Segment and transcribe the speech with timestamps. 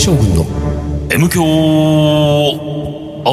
[0.00, 0.46] 将軍の
[1.10, 1.42] M 強
[3.26, 3.30] ア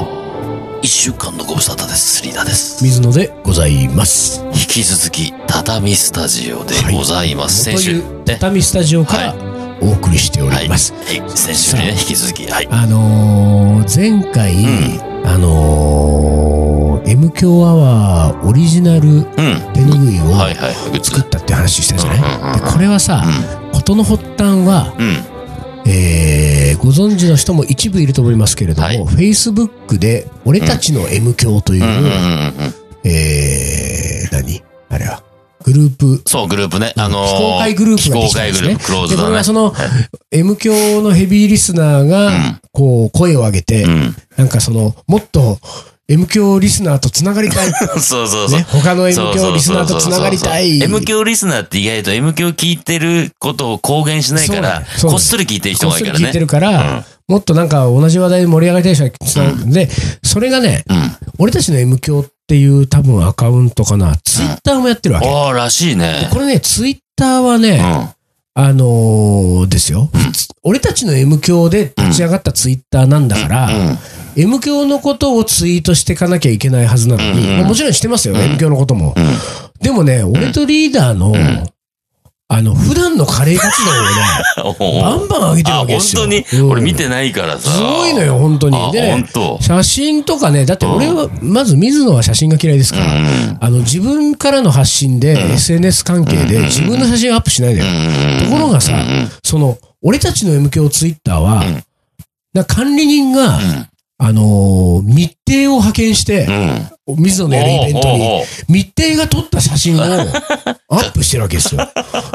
[0.00, 2.22] ワー一週間のご無沙汰です。
[2.22, 2.84] リーダーです。
[2.84, 4.44] 水野でございます。
[4.48, 7.64] 引き続き、畳スタジオでございます。
[7.64, 8.02] という先週、ね。
[8.26, 9.34] 畳スタジオから
[9.80, 10.64] お送りしておはい。
[10.64, 10.92] ります。
[10.92, 11.22] はい。
[11.30, 12.68] 先週にね、引き続き、はい。
[12.70, 14.54] あのー前回、
[15.24, 16.49] あのー
[17.06, 19.24] M 強アワーオリジナルうん。
[19.72, 20.34] 手ぬぐいを
[21.02, 23.24] 作ったって話したじゃない、これはさ、
[23.72, 25.90] 事の発端は、うん。
[25.90, 28.98] えーご存知の人も一部いると思いますけれども、はい。
[29.04, 31.84] Facebook で「俺たちの M 教」という。
[33.04, 34.62] えー何？
[34.88, 35.22] あれは。
[35.62, 36.22] グループ。
[36.26, 36.94] そう、グループね。
[36.96, 38.68] あのー非公開グループができたんですね。
[38.68, 39.24] 非公開グループ、クローズだね。
[39.24, 39.44] でこれは。
[39.44, 39.74] その
[40.30, 44.16] M 教のヘビーリスナーがこう声を上げて、うん。
[44.36, 45.58] なんかそのもっと
[46.10, 48.50] M 教リスナーとつながりたい、 そうそうそう。
[48.50, 56.72] ね、他の M 教リスナーとつながりたい M 教リスナーって意外と M 教聞いてることを公言しないから、こっそり聞いてる人こっそり聞いてがいいからね。
[56.72, 59.88] るから、もっとなんか同じ話題で盛り上がりたい人がつながるんで、
[60.24, 61.16] それがね、うん。
[61.38, 65.28] 俺たちの M 教っていう多分アカウントかな、ツイッターもやってるわけ。
[65.28, 66.28] ああ、らしいね。
[66.32, 68.10] これね、ツイッターはうね、ん。
[68.54, 70.10] あのーですよ、
[70.62, 73.98] 俺たちの M 教で立ち上がったツイッターなんだから、うん。
[74.36, 77.58] M 教のことをツイートしていかなきゃいけないはずなのに、うん。
[77.58, 79.14] まあもちろんしてますよ、M 教のことも。
[79.16, 79.26] うん。
[79.80, 81.32] でもね、俺とリーダーの、
[82.52, 83.90] あの、普段のカレー活動
[84.72, 86.22] をね、 バンバン上げてるわけですよ。
[86.22, 86.44] 当に？
[86.52, 87.70] うん俺見てないからさ。
[87.70, 88.76] すごいのよ、本当に。
[88.76, 89.24] あ、でね。
[89.60, 93.58] 写真とかね、だって俺は、まず水野は写真が嫌いですうから、ん。
[93.60, 98.40] あの、自分からの発信で、SNS 関係で自分の写真をアップしないのよ。
[98.44, 99.00] ところがさ、
[99.44, 101.82] その、俺たちの M 響ツイッターは、うん
[102.52, 103.60] な管理人が、
[104.22, 106.46] あのー密偵を派遣して
[107.06, 107.22] う、ん。
[107.22, 111.78] 水野のやるイベントに、密偵が撮った写真を アップしてるわけですよ。
[111.78, 111.92] だ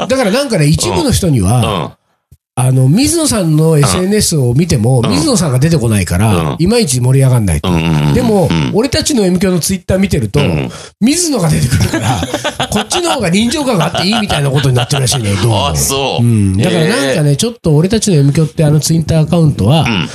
[0.08, 1.96] からなんかね、一部の人には、
[2.56, 7.70] あの、水野さんの SNS を見ても、ん水野さんが出てこないからうん、いまいち盛り上がんないと。
[7.70, 7.76] うん。
[7.76, 8.14] うん。
[8.14, 10.70] でもうん、俺たちの M 響のツイッター見てるとん、
[11.00, 12.20] 水野が出てくるから、
[12.68, 15.68] こっちの方が臨場感があっていいみたいなことになってるらしいね、どうも。
[15.68, 16.24] あ、そう。
[16.24, 16.56] うん。
[16.56, 20.08] だからなんかね、ちょっと俺たちの M 響ってあのツイッターアカウントは、ん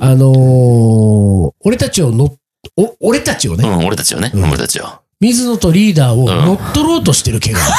[0.00, 2.36] あのー俺たちをの、
[2.76, 4.30] お、俺たちをね、うん、俺たちよね。
[4.34, 5.02] 俺たちよ。
[5.20, 7.72] 水野とリーダーを乗っ取ろうとしてる気がある。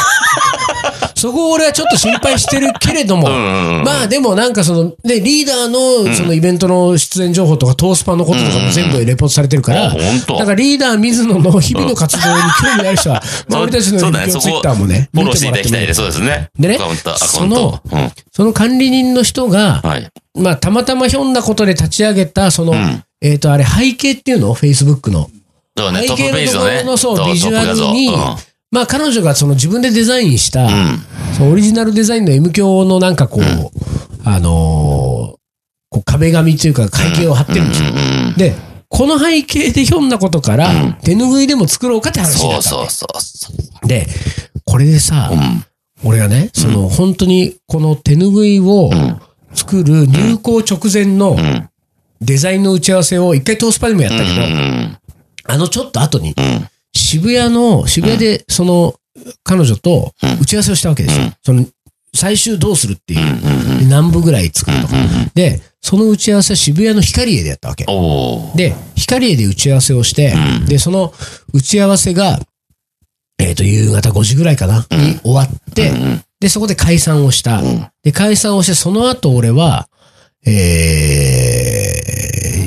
[1.17, 3.83] そこを俺はちょっと心配してるけれども、うん。
[3.83, 9.93] まあでもなんかその、ね、リーダーのそのイベントの出演情報とかトースパのこととかも全部レポートされてるかあ、ら。
[9.95, 14.09] なんかリーダー水野の日々の活動に興味ある人は、 まあ俺たちのツイ
[14.53, 15.97] ッターもね、フォローしていただきたい見です。
[15.97, 16.49] そうですね。
[16.59, 16.79] でね
[17.17, 17.81] その。
[17.91, 18.11] うん。
[18.31, 20.07] その管理人の人が、はい。
[20.35, 25.29] まあたまたまひょんなことで立ち上げた、その、んえっとあれ背景っていうの ?Facebook の。
[25.75, 26.69] そうね、背トップページのね。
[26.81, 28.09] 景のところのそうトビジュアルに
[28.71, 30.71] まあ彼女がその自分でデザインした、うん。
[31.37, 33.43] そのオリジナルデザインの M 響のなんかこう、
[34.25, 35.37] あのー
[35.89, 37.89] こう壁紙っていうか背景を貼ってるんですよ。
[37.89, 38.35] うん。
[38.35, 38.53] で、
[38.89, 44.05] この背景でひょんなことから、手拭いでも作ろうかって話になったわけそうそうそで、
[44.65, 45.31] これでさ。
[46.03, 49.21] 俺がね、その本当にこの手拭いをん
[49.53, 51.69] 作る入校直前のうん。
[52.19, 54.97] デザインの打ち合わせを一回トースパでもやったけど、うん。
[55.45, 56.67] あのちょっと後にうん。
[57.07, 58.95] 渋谷の、渋谷でその
[59.43, 61.31] 彼女と打ち合わせをしたわけですよ。
[61.41, 61.65] その
[62.13, 63.79] 最終どうするっていう。
[63.79, 64.95] で何部ぐらい作るとか。
[65.33, 67.85] で、その打ち合わせは渋谷の光栄でやったわけ。
[67.87, 68.57] おー。
[68.57, 70.33] で、光栄で打ち合わせをして、
[70.67, 71.13] で、その
[71.53, 72.39] 打ち合わせが、
[73.39, 75.93] えっ、と、夕方5時ぐらいかな、に終わって、
[76.41, 77.61] で、そこで解散をした。
[78.03, 79.87] で、解散をして、その後俺は、
[80.45, 80.51] え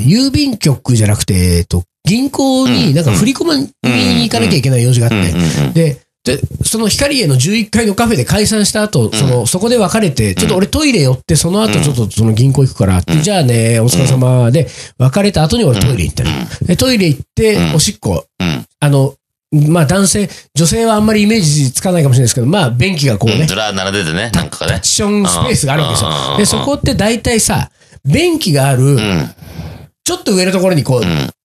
[0.03, 5.33] ー、郵便局じゃなくて、えっ、と、銀行になんか振り込みに行かなきゃいけない用事があって、
[5.73, 14.67] で、で、その光栄の11階のカフェで解散した後、その、そこで別れて、ちょっと俺トイレ寄って、その後ちょっとその銀行行くから、じゃあね、お疲れ様で、
[14.99, 16.29] 別れた後に俺トイレ行ったの。
[16.67, 18.65] で、トイレ行って、おしっこ、うん。
[18.79, 19.15] あの、
[19.51, 24.73] まあ男性、女性はあんまりイメージつかないかもしれないですけど、まあ便器がこうね、ずらー並んでてね、なんかタね。
[24.75, 24.79] ッ。
[24.81, 26.11] チションスペースがあるわけですうん。
[26.33, 26.37] よ。
[26.37, 27.71] で、そこって大体さ、
[28.05, 29.29] 便器がある、うん。
[30.03, 31.01] ちょっと上のところにこう、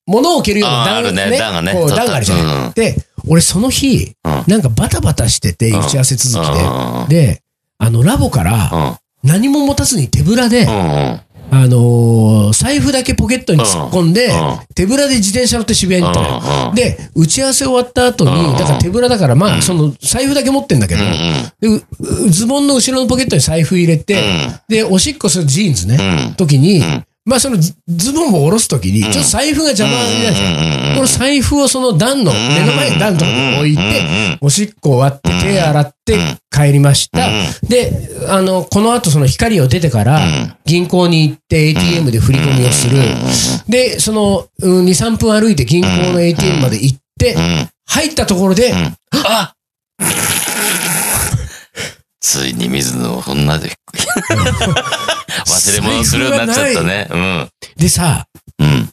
[0.06, 2.66] 物を置けるような段あーあるね段がねこ段があるじゃない。
[2.66, 2.72] うん。
[2.72, 2.96] で、
[3.28, 4.44] 俺その日、うん。
[4.46, 7.08] なんかバタバタしてて、打ち合わせ続きうん。
[7.08, 7.26] で。
[7.26, 7.42] で、
[7.78, 8.96] あの、ラボからうん。
[9.28, 10.68] 何も持たずに手ぶらで、うん。
[10.68, 21.00] あのー財布だけポケットに突っ込んでうん、手ぶらで自転車乗って渋谷に行ったので、打ち合わせ終わった後うんに、だから手ぶらだから、まあ、その、財布だけ持ってんだけど、
[21.60, 24.22] でズボンの後ろのポケットに財布入れて、
[24.68, 25.98] で、おしっこするジーンズね、
[26.28, 26.34] うん。
[26.34, 26.82] 時に、
[27.26, 30.94] まあそのズズボンを下ろすときに、ちょっと財布が邪魔になるじゃん。
[30.94, 36.18] この財布をその段の、目の前の段のところに置いて、おしっこ終わって手洗って
[36.52, 37.28] 帰りました。
[37.68, 37.90] で、
[38.28, 40.20] あの、この後その光を出てから、
[40.64, 42.98] 銀行に行って ATM で振り込みをする。
[43.68, 47.36] で、その、うん2、3分歩いて銀行の ATM まで行って、
[47.88, 48.72] 入ったところで、
[49.12, 49.52] あ
[52.26, 53.70] ついに水野をこんなで、
[55.46, 57.06] 忘れ物するようになっちゃったね。
[57.08, 57.48] うん。
[57.76, 58.26] でさ、
[58.58, 58.90] うん。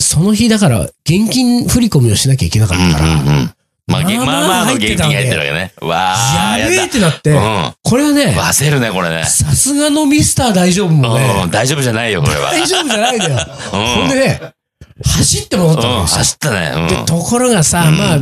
[0.00, 3.54] その日だから、現金振り込みをしなきゃいけなかったから、うんうん。
[3.86, 5.72] まあ、げまあまあまあまあの現金が入ってるわけね。
[5.80, 6.14] わ
[6.54, 7.76] あ、やべえやっってなって、た。
[7.84, 9.24] これはねうん。、忘れるね、これね。
[9.26, 12.50] さすがのミスター大丈夫もねうん、、大丈夫じゃないよ、これは。
[12.50, 13.46] 大丈夫じゃないんだよ。
[13.74, 14.40] うんほんでね、
[15.04, 16.06] 走って戻ったわけうん。
[16.06, 16.88] 走ったね。
[16.88, 18.18] で、ところがさ、まあ、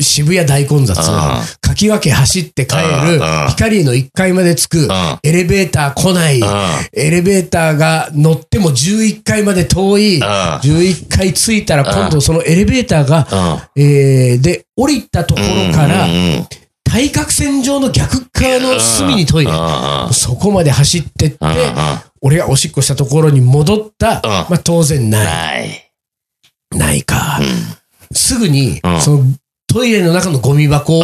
[0.00, 4.88] 渋谷大混雑、かき分け走って帰るうん、光の1階まで着くん、
[5.22, 6.40] エレベーター来ない、
[6.92, 13.26] エレベーターが乗っても11階まで遠い、11階着いたら今度そのエレベーターが、
[13.76, 13.82] うん。
[13.82, 16.06] えーで、降りたところから
[16.84, 19.50] 対角線上の逆側の隅にトイレ。
[19.50, 21.38] うんそこまで走ってって
[22.22, 24.20] 俺がおしっこしたところに戻った。
[24.22, 25.92] まあ当然ない。
[26.70, 27.02] ない。
[27.02, 27.40] か。
[28.12, 29.24] すぐにうん、その
[29.68, 31.02] トイレの中のゴミ箱を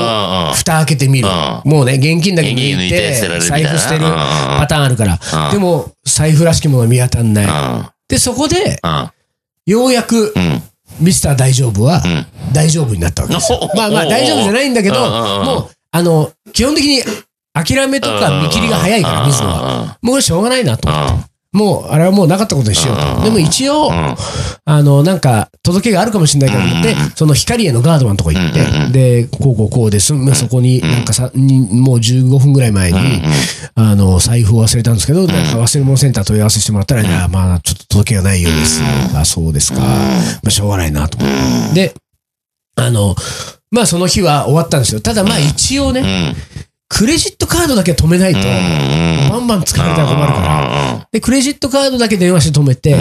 [0.54, 1.68] 蓋開けてみるう。
[1.68, 5.48] もうね、現金だけ抜いて財布捨てるパターンあるからう。
[5.50, 7.46] んでも、財布らしきもの見当たんない。
[7.46, 7.48] う
[7.82, 7.86] ん。
[8.08, 9.10] で、そこで、うん。
[9.66, 10.62] ようやく、うん。
[11.00, 14.94] ミスター大丈夫はん、大丈夫になったわけですまあまあ、大丈夫じゃないんだけど、
[15.44, 17.02] もう、あの、基本的に
[17.52, 19.98] 諦めとか見切りが早いから、水野は。
[20.02, 21.33] もうしょうがないなと思って。
[21.54, 23.24] もう、あれはもうなかったことにしようと。
[23.24, 24.16] でも一応、あ
[24.82, 32.98] の、なんか、届けがあるかもしれないからと思って、その光へのガードマンのとこ行って、で、こうこうこうです、まあそこになんかさ、にもう15分ぐらい前に、
[33.76, 35.52] あの、財布を忘れたんですけど、なん。
[35.52, 38.82] か忘れ物センター問い合わせしてもらったら、いや、まあ、ちょっと届けがないようです。
[39.14, 39.78] あ、そうですか。
[39.80, 39.86] ま
[40.48, 41.74] あ、しょうがないなと思って。
[41.74, 41.94] で、
[42.76, 43.14] あの、
[43.70, 45.00] まあその日は終わったんですよ。
[45.00, 46.34] ただまあ一応ね、
[46.94, 48.38] クレジットカードだけ止めないと、
[49.30, 51.08] バンバン使われたら困るから。
[51.10, 52.96] で、クレジットカードだけ電話して止めて、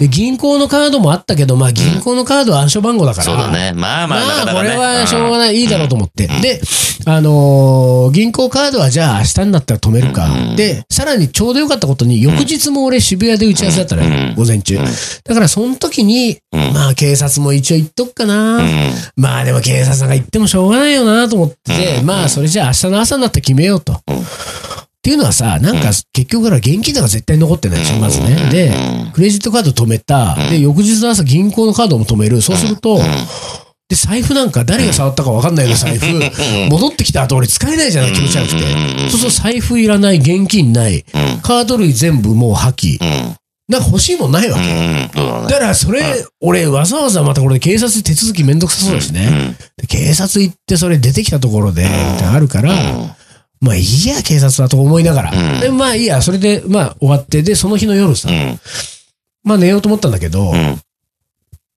[0.00, 3.24] で、銀行のカードもあったけど、まあ銀行のカードは暗証番号だから。
[3.24, 3.72] そうだね。
[3.74, 6.26] まあまあ、まあ、これはしょうがない、いいだろうと思って。
[6.26, 6.60] で、
[7.04, 10.28] あのー銀行カードはじゃあ明日になったら止めるか。
[10.56, 14.78] で、さらにちょうどよかったことに、翌日も俺渋谷で打ち合わせだったのよ、午前中。
[15.24, 18.60] だからその時に、まあ警察も一応言っとくかな。
[19.16, 23.92] まあでも警察が言ってもしょうがないよなと思って、まあそれじゃあ明日の朝になって決めようと。
[23.92, 27.78] っていうのはさ、なんか結局から現金とか絶対残ってない。
[27.80, 28.50] でしょ、まずね。
[28.50, 28.72] で、
[29.14, 30.36] クレジットカード止めた。
[30.50, 32.42] で、翌日の朝銀行のカードも止める。
[32.42, 33.00] そうすると、
[33.88, 36.06] で、財布なんか誰が触ったか分かんないような財布、
[36.68, 38.60] 戻ってきた後俺使えないじゃない、気持ち悪くて。
[39.08, 41.06] そうすると財布いらない、現金ない、
[41.42, 42.98] カード類全部もう破棄。
[43.68, 45.10] なんか欲しいもんないわけ。
[45.14, 49.56] だからそれ、俺わざわざまたこれ警察手続きめんどくさそうだしね。
[49.76, 52.72] で警察行ってそれ出てきたところで、あるから、
[53.60, 55.60] まあいいや、警察はと思いながら。
[55.60, 58.58] で、まあいいや、それで、まあ終わって、で、その日の夜さ、うん。
[59.42, 60.80] まあ寝ようと思ったんだけど、うん。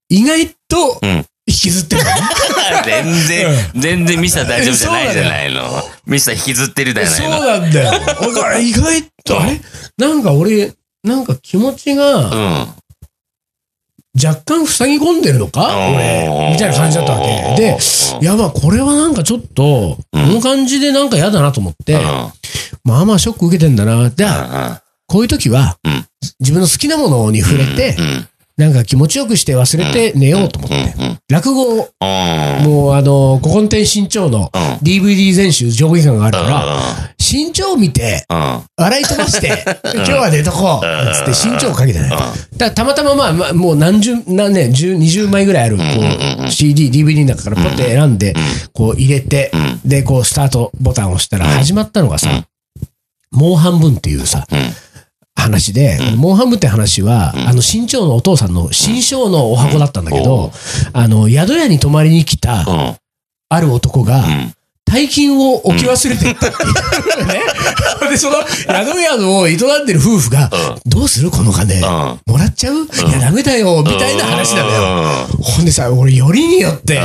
[0.08, 1.26] 意外とうん。
[1.44, 2.02] 引きずってる。
[2.86, 5.82] 全然、全然ミスター大丈夫じゃないじゃないの。
[6.06, 7.40] ミスター引きずってるだよそうね。
[7.40, 7.90] なんだよ。
[7.90, 9.60] だから意外と、あれ？
[9.98, 10.72] なんか俺、
[11.02, 12.66] なんか気持ちがうん。
[14.22, 15.68] 若干塞ぎ込んでるのか？
[15.88, 17.56] 俺、みたいな感じだったわけ。
[17.56, 17.78] で、
[18.20, 21.98] いやまあこれはなんかちょっと、この感じでなんか嫌だなと思って、
[22.84, 24.10] まあまあショック受けてんだな。
[24.10, 26.04] じゃあ、こういう時はうん、
[26.40, 28.28] 自分の好きなものに触れて、うん。
[28.62, 30.94] なんか気持ちよくして忘れて寝ようと思って。
[31.28, 32.64] 落語を、うん。
[32.64, 36.76] もうあの、古今亭新潮のうん DVD 全集上下感があるから、
[37.18, 38.62] 新潮見て、うん。
[38.76, 39.64] 笑い飛ばして、
[39.94, 42.10] 今日は寝とこううんつって新潮をかけてね。
[42.56, 45.82] だたまたままあまあ、もう何十、何年、十、二十枚ぐらいある、こ
[46.46, 48.34] う、CD、DVD の中からポッて選んで、
[48.72, 49.50] こう入れて、
[49.84, 52.44] で、こうスタートボタンを押したら始まったのがさ、
[53.32, 54.46] もう半分っていうさ、
[55.34, 60.52] 話で、もう半分って話は、あの、新潮のお父さんの新章のお箱だったんだけど、
[60.92, 62.96] あの、宿屋に泊まりに来た、うん。
[63.48, 64.54] ある男が、ん。
[64.84, 67.40] 大金を置き忘れてったっていうね。
[68.10, 70.50] で、その宿屋を営んでる夫婦が、
[70.84, 71.80] どうするこの金？
[72.26, 72.84] もらっちゃう？
[72.84, 75.26] いや、ダメだよ、みたいな話なのよ。
[75.40, 77.00] ほんでさ、俺、よりによって、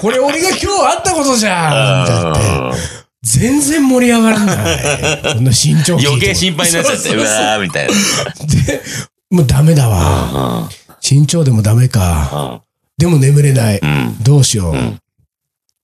[0.00, 0.66] これ俺が今日
[0.96, 2.34] あったことじゃんって言っ
[2.76, 5.34] て、全然盛り上がらない。
[5.34, 7.92] こんな身長余計心配になっちゃって、そうわーみたいな。
[7.92, 8.82] で、
[9.30, 10.68] もうダメだわ。
[11.02, 12.62] 身長でもダメか。
[12.96, 13.80] でも眠れない。
[14.22, 14.74] どうしよう。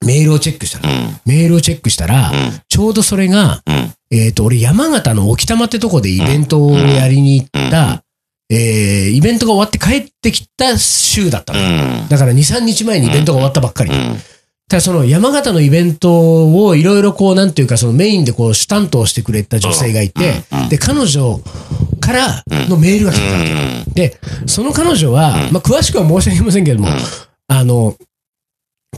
[0.07, 0.89] メールをチェックしたら、
[1.27, 2.33] メールをチェックしたら、
[2.69, 3.63] ちょうどそれが、
[4.11, 8.05] えっと、俺山形の沖玉ってとこでイベントをやりに行った、
[8.51, 12.05] えー、イベントが終わって帰ってきた週だったうの。
[12.05, 12.09] ん。
[12.09, 13.91] だから2、3日前にイベントが終わったばっかり。
[13.91, 14.17] うん。
[14.73, 20.33] ただその山形のイベントをいろいろこう、なんていうか、そのメインでこう、主担当してくれた女性がいて、
[20.71, 21.41] で、彼女
[22.01, 23.45] からのメールが来てたわ
[23.85, 23.91] け。
[23.91, 26.89] で、その彼女は、まあ、詳しくは申し上げませんけれども、
[27.49, 27.97] あの、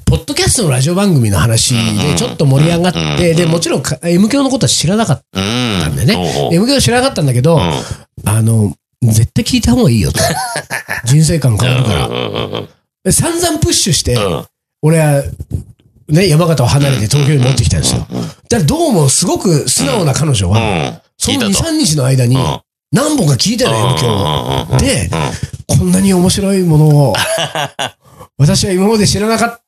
[0.04, 5.80] ポッドキャストのラジオ番組の話でちょっと盛り上がって、で、もちろんか M 教のことは知らなかっうん。
[5.82, 6.50] たんだよね。
[6.52, 8.28] M 教は知らなかったんだけど、うん。
[8.28, 10.20] あの、絶対聞いた方がいいよと。
[11.04, 11.94] 人生観変わるか
[13.04, 13.12] ら。
[13.12, 14.44] 散々プッシュして、うん
[14.84, 15.22] 俺は、
[16.08, 18.00] ね、山形を離れて東京に持ってきたんですよ。
[18.00, 20.98] だからどうもすごく素直な彼女は、うん。
[21.16, 21.68] その2、聞いたと。
[21.70, 22.60] 3日の間にうん。
[22.92, 27.14] 何本か聞いたのよ、うんでうんこんなに面白いものを、
[28.38, 29.60] 私は今まで知らなかっ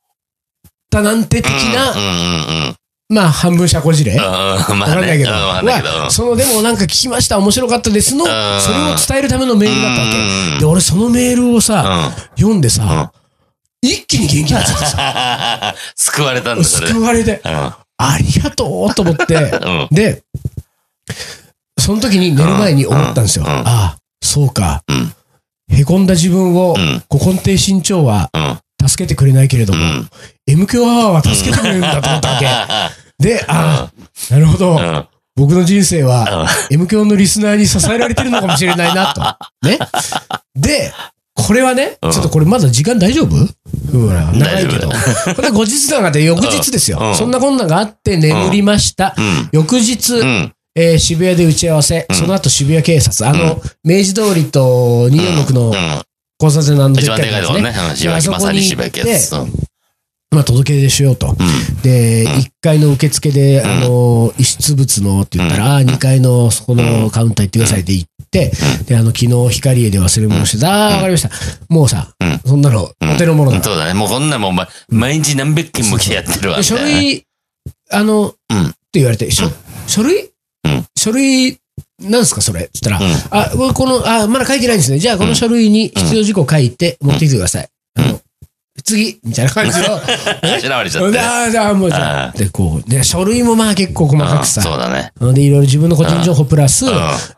[0.90, 2.76] たなんて的な、
[3.08, 4.62] まあ、半分社交辞令わ。
[4.62, 10.58] かんないけど、その、でもなんか聞きました、面白かったですの、それんを伝えるためのメールだったわうんけ。
[10.61, 12.70] で、俺そのメールをさ、読んでうん。
[12.70, 13.11] さ、
[13.83, 16.92] 一気に元気になっちゃってさ、 救われたんだ、それで。
[16.92, 19.88] 救われて、うんありがとうと思って、うん。
[19.90, 20.23] で、
[21.78, 23.47] その時に寝る前に思ったんですよ。
[23.47, 24.83] うんうんああ、そうか。
[24.88, 25.12] うん
[25.68, 28.59] へこんだ自分をうん、古今亭新潮はうん。
[28.88, 30.11] 助けてくれないけれども、うん
[30.47, 33.25] M 響アワーは助けてくれるんだと思ったわけ。
[33.25, 34.76] で、ああ、なるほど。
[34.76, 35.06] うん
[35.37, 39.21] 僕の人生は、M 響のリスナーに支えられてるのかもしれないな、と。
[39.68, 39.78] ね。
[40.54, 40.95] で、
[41.37, 42.11] これはね、うん。
[42.12, 43.37] ちょっとこれまだ時間大丈夫？
[43.93, 44.88] ほら、長いけど。
[44.88, 46.99] 大 これ後日談があって、翌日ですよ。
[47.00, 47.14] うん。
[47.14, 49.14] そんなこんながあって眠りました。
[49.16, 49.49] うん。
[49.52, 50.52] 翌日、うん。
[50.75, 52.16] えー渋谷で打ち合わせ、うん。
[52.16, 56.02] その後渋谷警察、あの、明治通りと246のうん。
[56.43, 57.75] 交差点のあのでねでかいとこね。
[57.90, 57.97] うん。
[57.97, 59.33] 芝木まさに芝木やつ。
[59.35, 59.52] うん
[60.30, 61.35] まあ、届け出しようと。
[61.83, 68.52] で、1階の受付で、あの、遺失物のって言ったら、ああ、2階のそこのカウンター行ってくださいって言って、
[68.87, 71.30] で、あの、昨日光栄で忘れ物してた、ああ、わかりました。
[71.68, 73.62] もうさうん、そんなの、お手の物だ。
[73.62, 73.95] そうだね。
[73.95, 76.56] もうこんなんもうま毎日何百件も来てやってるわ。
[76.56, 77.25] で書類、
[77.90, 78.66] あの、うん。
[78.66, 79.49] って言われて、書
[80.02, 80.30] 類？
[80.64, 80.87] うん。
[80.99, 81.59] 書類、
[82.00, 82.62] なんですかそれ？
[82.62, 83.11] って言ったら、
[83.50, 83.71] うん。
[83.71, 84.99] あ、この、あ、まだ書いてないんですね。
[84.99, 87.68] じゃあこの書類に必要事項書いて持ってきてください。
[87.95, 88.21] あの、
[88.87, 89.85] 次みたいな感じの。
[89.85, 91.19] 調べれちゃって。
[91.21, 92.38] あ あ、じゃあもうじゃあ。
[92.38, 94.62] で、こう、で、書類もまあ結構細かくうんさ。
[94.62, 95.11] そうだね。
[95.35, 96.88] で、いろいろ自分の個人情報プラス、ん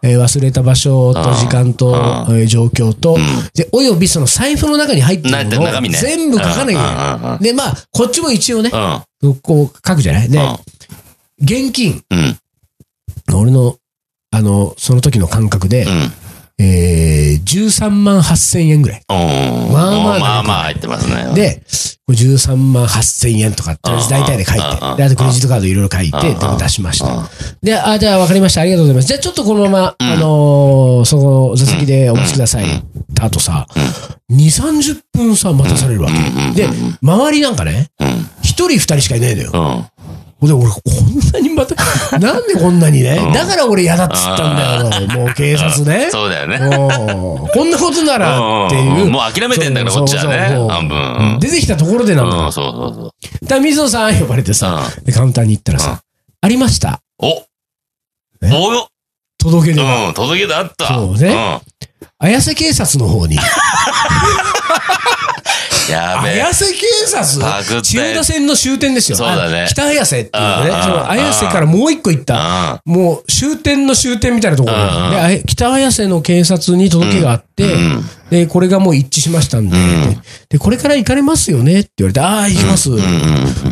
[0.02, 3.18] えー忘れた場所と時間と、うえー状況と、
[3.54, 5.82] で、およびその財布の中に入ってなるものを。
[5.90, 7.42] 全部書かなきゃいけない。
[7.42, 8.70] で、まあ、こっちも一応ね、
[9.22, 9.34] うん。
[9.36, 10.28] こう書くじゃない？
[10.28, 10.38] で、
[11.40, 12.02] 現金。
[13.34, 13.76] 俺の、
[14.30, 16.12] あの、その時の感覚で、うん。
[16.60, 19.02] えー、13万8000円ぐらい。
[19.08, 19.72] うん。
[19.72, 21.62] まあまあまあまあ入ってますね。、で、
[22.06, 24.60] これ13万8000円とかって、大体で書いて、
[24.96, 27.28] で、あとクレジットカードいろいろ書いて、で出しました。
[27.62, 28.62] で、あ、じゃあ分かりました。
[28.62, 29.08] ありがとうございます。
[29.08, 32.64] じゃあちょっとこのまま、あのーその座席でお待ちください。
[33.20, 33.66] あとさ、
[34.30, 36.10] 2、30分さ、待たされるわ
[36.54, 36.60] け。
[36.62, 36.68] で、
[37.02, 38.08] 周りなんかね、うん。
[38.42, 39.86] 一人二人しかいないのよ。
[40.40, 40.48] うん。
[40.48, 41.74] で、俺、こんなにまた、
[42.18, 45.06] なんでこんなにね、だから俺嫌だっつったんだよ。
[45.08, 46.08] もう警察ね。
[46.10, 46.58] そうだよね。
[46.58, 49.06] こんなことならっていう。
[49.10, 50.56] もう諦めてんだから、こっちはね。
[50.70, 51.38] 半分。
[51.40, 52.36] 出てきたところでなんだ。
[52.36, 53.12] うん、そうそうそう。
[53.42, 56.00] だから水野さん呼ばれてさ、でカウンターに行ったらさ、
[56.40, 57.00] ありました？
[57.20, 57.28] お
[58.42, 58.50] え？
[58.52, 58.88] およ
[59.38, 60.08] 届け出が。
[60.08, 60.86] うん、届け出あった。
[60.88, 61.60] そうね
[62.20, 63.38] 綾瀬警察の方に。
[65.88, 65.94] うん。
[65.94, 66.42] やべえ。
[66.42, 67.82] 綾瀬警察？
[67.82, 69.16] 千代田線の終点ですよ。
[69.16, 70.70] そうだねあ北綾瀬っていうね。
[70.70, 72.82] うんその綾瀬からもう一個行った。
[72.86, 78.02] うもう終点の終点みたいなところうんで、北綾瀬の警察に届けがあって、ん。
[78.30, 81.80] で、これがもう一致しましたんで、んで、これから行かれますよね？
[81.80, 82.90] って言われて、ああ、行きます。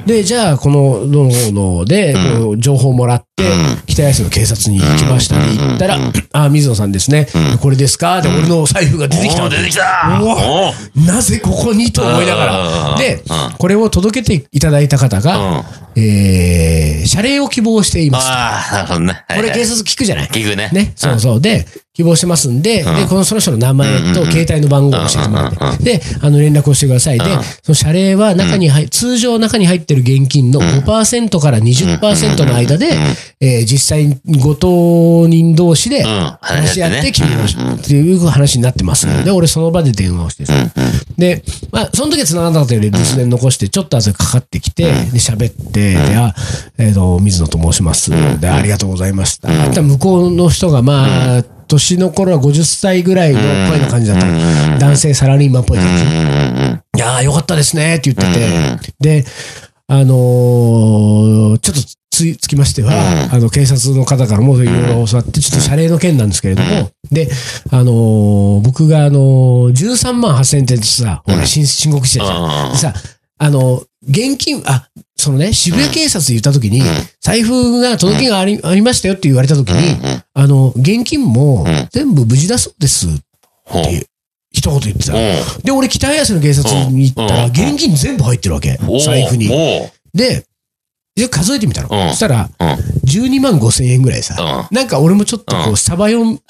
[0.06, 3.44] で、じゃあ、この、の、ので、こう情報もらって、
[3.86, 5.56] 北谷市の警察に行きましたね。
[5.58, 5.98] 行ったら、
[6.32, 7.28] ああ、水野さんですね。
[7.60, 8.22] これですか？
[8.22, 9.84] で、俺の財布が出てきた出てきた
[10.94, 11.92] なぜここに？
[11.92, 12.90] と思いながら。
[12.92, 16.02] うんでうん、これを届けていただいた方が、うん。
[16.02, 18.28] えー、謝礼を希望しています。
[18.30, 19.24] ああ、なるほどね。
[19.28, 20.28] これ警察聞くじゃない？
[20.28, 20.70] 聞くね。
[20.72, 21.40] ね、そうそう。
[21.40, 27.18] で、希望してますんで、で、このその人の名前と携帯の番号を教えてもらって、で、あの、連絡をしてください。
[27.18, 27.24] で、
[27.62, 32.98] その謝礼は中に入、通常中に入ってる現金の5%から20%の間で、
[33.40, 36.06] えー実際、ご当人同士でん。
[36.40, 37.74] 話し合って決めましょう。
[37.76, 40.52] っていう話になってますので、俺その場で電話をしてさ。
[41.16, 46.34] で、まあ、その時は繋がんなかったより留守電残して、ちょっと後でかかってきて、で、喋って、で、あ、
[46.76, 48.10] えっと、水野と申します。
[48.38, 49.48] で、ありがとうございました。
[49.82, 54.26] 向こうの人が、まあ、年の頃は50歳ぐらいの声の感じだった。
[54.26, 54.78] の。
[54.78, 56.02] 男性サラリーマンっぽい感じ。
[56.02, 58.38] いやーよかったですねって言って
[59.00, 59.24] て、で、
[59.88, 61.80] あのーちょっと
[62.10, 67.28] つつきましては、あの、警察の方からもいろいろ教わって、ちょっと謝礼の件なんですけれども、で、
[67.70, 72.72] あのー僕があのー13万8000円ってさ、ほら、申申告してたじゃん。
[72.72, 72.94] でさ、
[73.38, 76.80] あの、現金、あ、そのね、渋谷警察で言った時に、
[77.20, 79.98] 財布が届けがあり,、ありましたよって言われた時に、
[80.34, 83.10] あの、現金もん全部無事だそうですっ
[83.84, 84.06] て。
[84.52, 85.12] 一言言ってた。
[85.12, 88.72] うで、俺、北綾瀬の警察に行ったら、うん現金全部入ってるわけ。
[88.74, 88.78] ん。
[89.04, 89.50] 財布に。
[90.14, 90.46] で、
[91.16, 91.88] で数えてみたの？
[91.90, 92.68] うんそしたら、うん。
[93.06, 94.36] 12万5千円ぐらいさ。
[94.70, 94.76] うん。
[94.76, 96.40] なんか俺もちょっとこうう、サバ読ん、 ち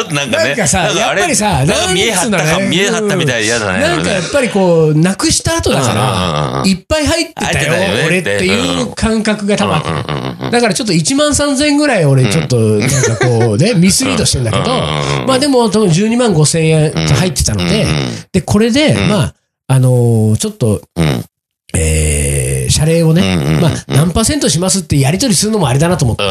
[0.00, 0.48] ょっとなんかね。
[0.50, 3.80] なんかさやっぱりさなんか見え張ったか、なんつうのね見え張ったみたいで嫌だね。
[3.80, 9.88] なんかやっぱりこう、なくした後だから、らいっぱい入ってた入ってたよよ、ね俺っていう感覚が多分あって。
[9.90, 14.64] うんうんうんうんだからちょっと1万3000円ぐらい俺ちょっとなんかこうね、 ミスリードしてんだけど、
[15.26, 17.86] まあでも多分12万5千円入ってたので、
[18.32, 19.34] で、これで、まあ、
[19.68, 21.24] あのーちょっと、うん
[21.74, 26.24] えー、謝礼をね、うんまあ何パーセントしますってやり取りするのもあれだなと思って、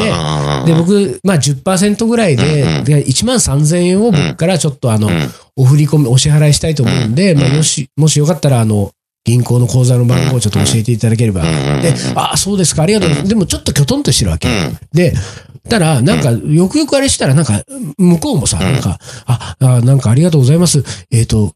[0.66, 2.44] で、僕、まあ10%ぐらいで、
[2.84, 5.10] で1万3000円を僕からちょっとあの、
[5.56, 8.92] お振り込み、お支払いしたいと思うんで、まあもし、もしよかったらあの、
[9.26, 11.42] 銀行の口座の番号をちょっと教えていただければ。
[11.42, 13.28] で、ああ、そうですか、ありがとう。
[13.28, 14.48] でもちょっときょとんとしてるわけ。
[14.94, 15.14] で、
[15.68, 17.64] たら、なんか、よくよくあれしたら、なんか、
[17.98, 20.84] 向こうもさ、なんか、あ、あなんかありがとうございます。
[21.12, 21.54] えっ、と、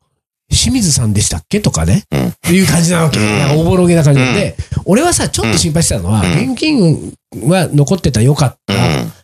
[0.49, 1.61] 清水さんでしたっけ？
[1.61, 2.03] とかね。
[2.49, 3.19] いう感じなわけ。
[3.19, 7.13] なんかおぼろげな感じで、俺はさ、ちょっと心配してたのは、現金
[7.43, 8.73] は残ってたらよかった。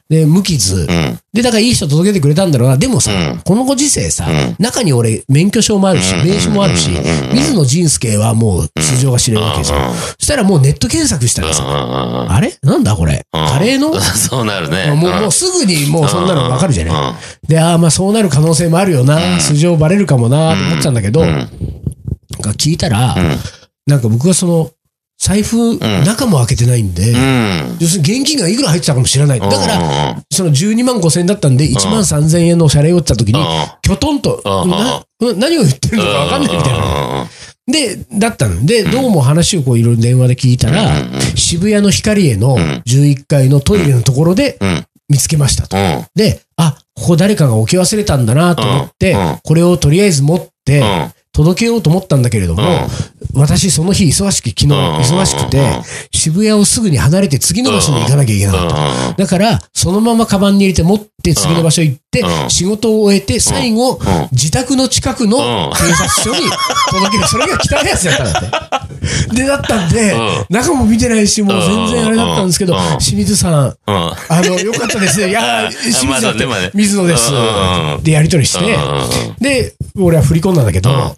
[0.08, 0.86] で、無傷。
[1.34, 2.78] で、だからいい人届けてくれたんだろうな。
[2.78, 3.42] でもさ、うん。
[3.44, 4.28] このご時世さ、
[4.60, 6.92] 中に俺、免許証もあるし、名刺もあるし、
[7.34, 9.94] 水野仁介はもう素性が知れるわけじゃん。
[9.96, 11.64] そしたらもうネット検索したらさ、
[12.30, 12.54] あれ？
[12.62, 13.26] なんだこれ？
[13.32, 13.94] カレーの？
[14.00, 14.92] そうなるね。
[14.94, 17.48] もう、もうすぐにもうそんなのわかるじゃない？
[17.48, 19.40] で、ああ、まあそうなる可能性もあるよな。
[19.40, 21.24] 素性バレるかもな、と思ってたんだけど、
[22.58, 23.16] 聞いたら、
[23.88, 24.70] なんか僕はその、
[25.18, 27.78] 財布、中も開けてないんで、うん。
[27.80, 29.40] 要するに現金がいくら入ってたかもしれない。
[29.40, 33.40] だから、ら、その12万5千円だったんで、1万3千円の謝礼を打った時に、
[33.82, 34.70] きょとんと、うん。
[34.70, 35.40] なうん。
[35.40, 37.28] 何を言ってるのかわかんないみたいな。
[37.68, 38.66] で、だったの。
[38.66, 40.96] で、どうも話をこういろいろ電話で聞いたら、
[41.36, 44.86] 渋谷の光栄の11階のトイレのところでうん。
[45.08, 45.78] 見つけましたと。
[45.78, 46.06] うん。
[46.16, 51.12] で、あ、ここ誰かが置き忘れたんだなと思ってこれをとりあえず持ってうん。
[51.36, 52.64] 届けようと思ったんだけれども、
[53.34, 55.60] 私その日忙しく、昨日忙しくて、
[56.14, 59.14] 渋谷をすぐに離れて次の場所に行かなきゃいけなかった。
[59.18, 62.50] だから、そのままカバンに入れて持って次の場所行ってう、ん。
[62.50, 64.00] 仕事を終えて、最後、
[64.32, 65.38] 自宅の近くの
[65.76, 66.50] 警察署に
[66.90, 67.28] 届ける。
[67.28, 68.65] それが汚いやつだったんだって。
[69.34, 73.96] で、だったんでうん、中も見てないし、もう全然あれだったんですけどうん、清水さん、うん。
[73.96, 75.30] あの、よかったですね。
[75.30, 78.04] いやー、清水だってまだねまだね、水野ですうん。
[78.04, 78.78] で、やりとりして、
[79.40, 81.16] で、俺は振り込んだんだけど、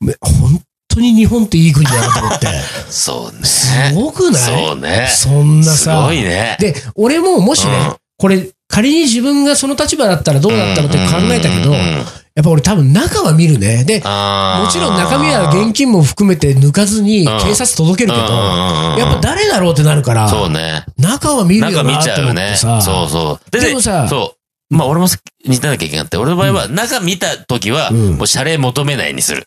[0.00, 2.46] め本当に日本っていい国だなと思って。
[2.90, 3.44] そうね。
[3.48, 4.42] すごくない？
[4.42, 5.08] そうね。
[5.10, 6.02] そんなすさ。
[6.06, 6.56] ごいね。
[6.60, 13.84] で、俺ももしね、うんこれ、仮に自分がその立場だったらどうだったのって考えたけど、うんやっぱ俺多分中は見るね。
[13.84, 20.84] で、もちろん中身は現金も含めて抜かずに警察届けるけど、うんやっぱ誰だろうってなるから、そうね。
[20.98, 22.48] 中は見るよなと思ゃうね。
[22.48, 22.82] ってさ。
[22.82, 23.50] そうそう。
[23.50, 24.34] でもさそ
[24.70, 24.74] う。
[24.74, 25.06] まあ俺も
[25.46, 29.46] 似たな経験があって、俺の場合は中見た時は、うんもう謝礼求めないにする。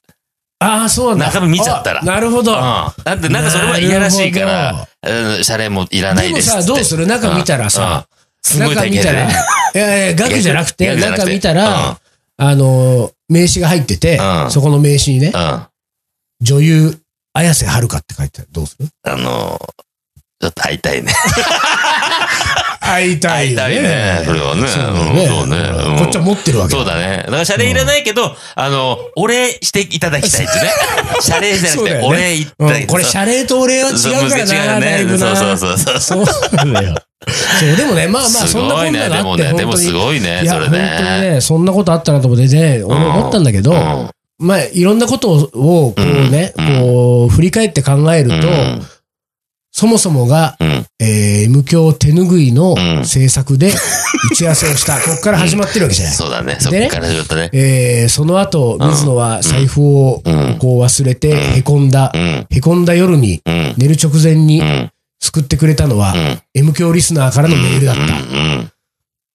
[0.59, 1.25] ああ、そうなんだ。
[1.27, 2.53] 中身見ちゃったらあなるほど。
[2.53, 2.57] うん。
[2.57, 6.61] だってなんかそれはいやらしいから、うん謝礼もいらないでもですって。
[6.61, 7.05] さ、どうする？
[7.05, 8.03] 中見たらさ、うん、うん
[8.41, 9.33] すごい中見たら、い。
[9.73, 11.99] やいや、額じゃなくて中見たら、
[12.37, 15.41] あの、名刺が入っててう、んそこの名刺にね、うん。
[15.41, 15.67] うん。
[16.41, 16.99] 女優、
[17.33, 18.49] 綾瀬はるかって書いてある。
[18.51, 18.87] どうする？
[19.03, 19.59] あの、
[20.39, 21.11] ちょっと会いたいね。
[22.97, 24.21] 会いた会いたいね。
[24.25, 24.67] それはね。
[24.67, 27.23] そうねこっちは持ってるわけそうだね。
[27.25, 30.71] だから謝礼いらないけど、あの、お礼していただきたいってね。
[31.21, 35.35] 謝礼じゃなくて、お礼言ってうんこれ、謝礼とお礼は違うからな、だいぶな。
[35.35, 36.25] そうそうそうそう。
[36.25, 36.95] そうだよ。
[37.59, 38.99] そう、でもね、まあまあ、すそんなこごいね。
[38.99, 39.91] んながあって、でもす。
[39.91, 41.31] ごいねそれ本当にね。
[41.33, 48.87] ね、そんなことあったなと思ってね、俺思ったんだけど、うんまあ、いろんなことを、こうね、うんこう、振り返って考えると、うん
[49.79, 50.85] そもそもが、うん。
[50.99, 53.71] えー、M 教手拭いのん制作で
[54.31, 54.99] 打ち合わせをした。
[54.99, 56.15] ここから始まってるわけじゃない。
[56.15, 56.57] そうだね。
[56.59, 57.51] そっでねから始まったね。
[57.53, 62.17] えー、その後、水野は財布をうんこう忘れて、へこんだう。
[62.17, 62.47] ん。
[62.49, 63.73] へこんだ夜に、うん。
[63.77, 64.89] 寝る直前にうん。
[65.21, 66.39] 救ってくれたのはう、ん。
[66.55, 68.01] M 教リスナーからのメールだった。
[68.01, 68.71] うん。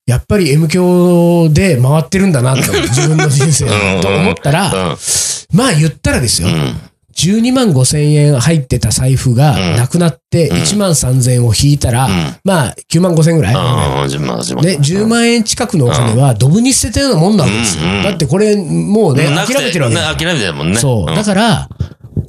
[0.09, 4.97] やっぱり M 教で回ってるんだなと、自分の人生うんと思ったら、うん。
[5.53, 6.51] まあ言ったらですよう。
[6.51, 6.77] ん。
[7.17, 12.13] 12万5千円入ってた財布がうんなくなってうん1万3千円を引いたら、うん
[12.45, 14.03] まあ9万5千円ぐらい、うん。
[14.05, 17.85] 自分は自分ね、10万円近くのお金はドブに捨てたようなもんなわけですよ。
[18.03, 20.79] だってこれもうね、諦めてるわけね諦めてるもんね。
[20.79, 21.07] そう。
[21.15, 21.69] だから、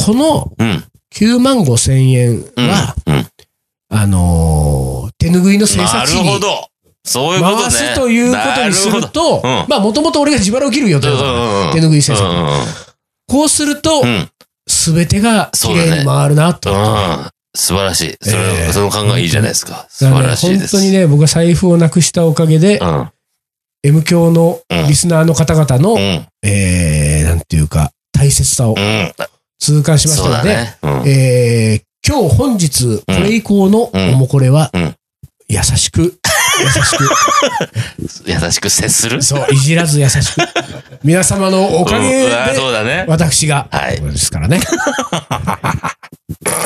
[0.05, 0.83] このうん。
[1.15, 3.25] 9万5千円は、うん。
[3.89, 6.67] あの手拭いの制なる作費にほど。
[7.05, 7.61] そういうことね。
[7.63, 12.27] 回すということにすると、まあもともと俺が自腹を切る予定だから、うん手拭い制作。
[12.27, 12.47] うんうん
[13.25, 14.29] こうするとう、ん。
[14.67, 16.71] すべてが綺麗に回るなと。
[16.71, 17.30] うん。
[17.56, 18.17] 素晴らしい。
[18.21, 19.86] それ、ええその考えいいじゃないですか。
[19.89, 20.76] 素晴らしいです。
[20.76, 23.10] 本当にね、僕が財布をなくしたおかげで、うん。
[23.84, 25.99] M 教のリスナーの方々の、うん。
[26.41, 29.13] えー、なんていうか、大切さをうん。
[29.60, 30.78] 痛感しましたので、そうだね。
[30.82, 31.10] うん。
[31.10, 34.95] えー、今日本日、これ以降のおもこれはうん、
[35.47, 36.17] 優しく、
[36.61, 37.09] 優しく、
[38.45, 39.21] 優しく接する？
[39.23, 40.41] そう、いじらず優しく、
[41.03, 43.05] 皆様のおかげでうそうだね。
[43.07, 44.59] 私が、はいですからね。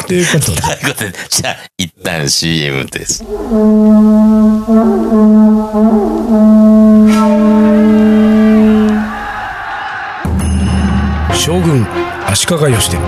[0.07, 3.23] ということで、ということで、じゃあ、一旦 CM です。
[11.35, 11.85] 将軍
[12.27, 12.99] 足利義輝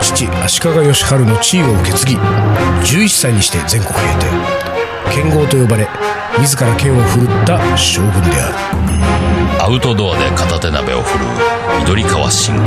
[0.00, 4.65] 父足利義晴の地位を受け継ぎ11歳にして全国平定
[5.12, 5.88] 剣豪と呼ばれ
[6.38, 8.48] 自ら剣を振るった将軍であ
[9.58, 9.62] る。
[9.62, 11.28] アウトドアで片手鍋を振るう
[11.80, 12.62] 緑川信吾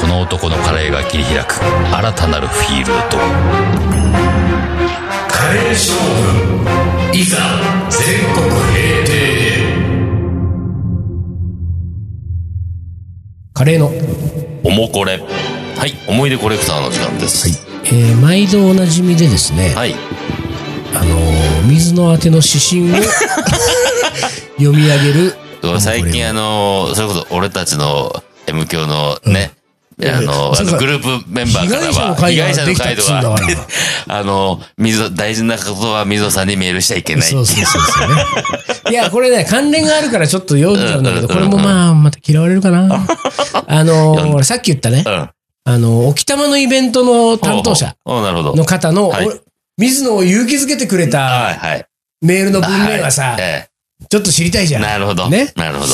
[0.00, 3.18] この男のカレーが切り開く新たなるフィールド。
[5.28, 5.92] カレー将
[7.12, 7.36] 軍いざ
[7.90, 9.10] 全国平定
[13.52, 13.92] カレーの、
[14.64, 15.18] おもこれ。
[15.76, 15.92] はい。
[16.08, 17.46] 思い出コレクターの時間です。
[17.84, 23.02] えー毎度おなじみでですね、はい、ー水の当ての指針を
[24.58, 25.36] 読み上げる
[25.78, 29.52] 最近あのそれこそ俺たちの M 教のね、
[30.02, 33.40] あの、そうかあのグループメンバーからは、被害者の会ができたっつうんだか
[34.08, 37.28] ら あの、水、大事なことは水野さんにメールしちゃいけない。
[37.28, 38.24] そうそうそうそうね。
[38.90, 43.06] いや、これね、関連があるからちょっと読んじゃうんだけど、うんこれもまあ、また嫌われるかな。
[43.66, 45.30] あのさっき言ったね、うん。
[45.64, 48.54] あの、沖玉のイベントの担当者おうおうなるほど。
[49.80, 51.88] 水野を勇気づけてくれはた。
[52.20, 53.38] メールの文面はさ
[54.10, 54.82] ちょっと知りたいじえゃん。
[54.82, 55.28] なるほど。
[55.30, 55.92] ねなるほど。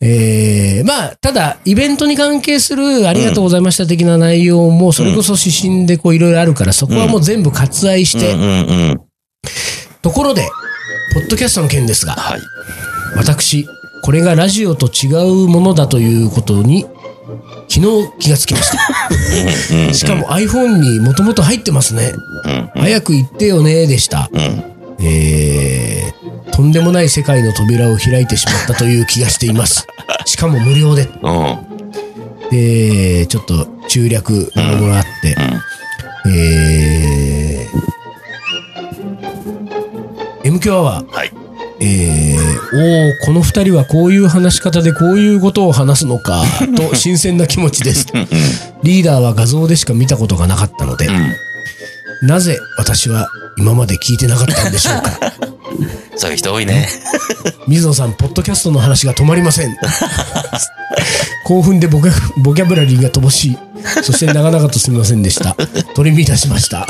[0.00, 8.96] えー、まあ、ただ、イベントに関係するありがとうございました的な内容も、それこそ指針でこういろいろあるから、そこはもう全部割愛して。
[10.02, 10.48] ところで、
[11.14, 12.40] ポッドキャストの件ですが、はい。
[13.16, 13.66] 私、
[14.02, 15.08] これがラジオと違
[15.44, 16.86] うものだということに、
[17.68, 18.76] 昨日気がつきまし
[19.88, 19.94] た。
[19.94, 22.12] しかも iPhone にもともと入ってますね。
[22.44, 24.30] うん早く言ってよね、でした。
[24.32, 24.40] うん。
[25.00, 29.86] えー、とんでもない世界の扉を開いてしまったという気がしています。
[30.24, 31.08] しかも無料で。
[31.22, 31.58] うん。
[32.50, 35.36] で、ちょっと中略ものがあって、
[36.26, 41.32] えー、M 響アワー、はい。
[41.80, 42.27] えー、
[42.72, 46.42] おーこの二人はこういう話し方でこういうことを話すのか、
[46.76, 48.06] と新鮮な気持ちです。
[48.82, 52.28] リーダーは画像でしか見たことがなかったので、うん。
[52.28, 53.28] なぜ私は
[53.58, 55.32] 今まで聞いてなかったんでしょうか？
[56.16, 56.88] そういう人多いね。
[57.68, 59.76] 水野さん、ポッドキャストの話が止まりません。
[61.44, 63.58] 興奮でボキャボキャブラリーが乏しい。
[64.02, 65.56] そして長々とすみませんでした。
[65.94, 66.86] 取り乱しました。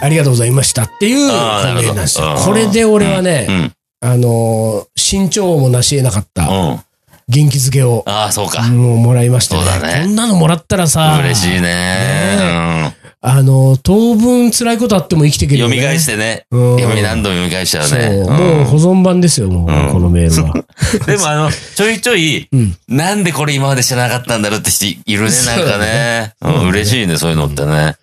[0.00, 3.72] ありがとうございましたっていう本命なんですよこれで俺はね、うん。
[4.00, 6.80] あのー身長もなし得なかったうん。
[7.28, 8.62] 元気づけを、ああ、そうか。
[8.62, 9.60] もうもらいましてね。
[9.62, 12.94] そうだねこんなのもらったらさ、嬉しいね。
[13.20, 15.76] あのー当分辛いことあっても生きていけるよね。
[15.76, 16.46] 読み返してね。
[16.50, 18.22] うん読み何度も読み返しちゃうそう、ね。
[18.24, 20.64] もう保存版ですよ、もう、うんこのメールは。
[21.06, 27.96] でもあの、ちょいちょい、うんなんでこれ今まで知らなかったんだろうって人いるね、なんかねうん嬉しいね、そういうのってね。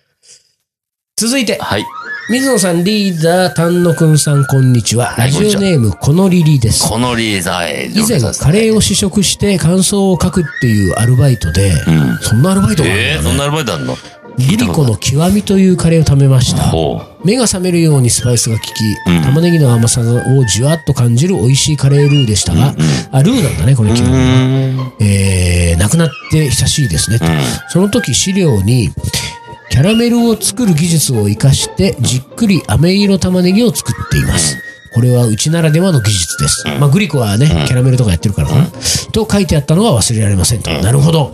[1.18, 1.84] 続いて、はい。
[2.28, 5.14] 水野さん、リーダー、丹野くんさん、こんにちは。
[5.16, 6.86] ラはいジオネーム、このリリです。
[6.86, 12.18] このリーダーへ以前、カレーを試食して感想を書くっていうアルバイトで、うん。
[12.20, 13.18] そんなアルバイトがあるんえ。
[13.22, 13.96] そんなアルバイトあんの？
[13.96, 16.64] グリコの極みというカレーを食べました。
[16.64, 18.70] ほ目が覚めるようにスパイスが効き、
[19.10, 22.74] うん玉ねぎの甘さをじわっと感じる美味しいカレールーでしたが、
[23.10, 23.94] あ、ルーなんだね、これう。
[23.94, 24.12] う極み。
[24.12, 24.92] ーん。
[25.00, 27.18] えー、亡くなって久しいですね。
[27.70, 28.90] その時資料に、
[29.76, 34.56] キャラメルを作る技術を活かして、じっくり飴色玉ねぎを作っています。
[34.94, 36.64] これはうちならではの技術です。
[36.80, 38.70] まあ、グリコはね、キャラメルとかやってるからかな。
[39.12, 40.70] と書いてあったのは忘れられませんと。
[40.70, 41.30] なるほど。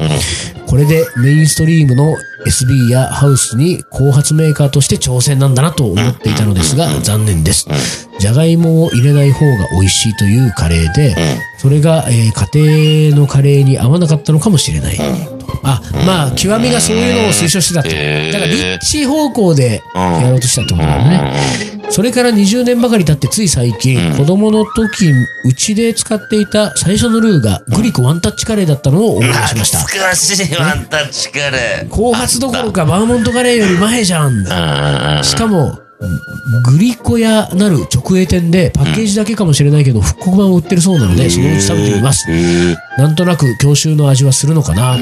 [0.66, 7.68] これでメインストリームの SB やハウスに後発メーカーとして挑戦なんだなと思っていたのですが、残念です。
[8.18, 11.14] じゃがいもを入れない方が美味しいというカレーで、
[11.58, 14.98] それが、えー家庭のカレーに合わなかったのかもしれない。
[15.62, 17.90] あ、まあ、極みがそういうのを推奨してたって。
[17.92, 21.72] へーだから、立地方向でやろうとしたってことだよね。
[21.90, 25.12] それから20年ばかり経ってつい最近、子供の時、
[25.44, 29.78] うちで使っていた最初のルーがグリコワンタッチカレーだったのを思い出しました。
[29.80, 31.88] 懐かしいワンタッチカレー。
[31.88, 35.22] 後発どころかバーモントカレーより前じゃん。
[35.22, 35.81] しかも、
[36.64, 42.26] グリコ屋なる直営店でパッケージだけかもしれないけど復刻版を売ってるそうなので、そのうち食べてみます。
[42.98, 44.96] なんとなく郷愁の味はするのかな。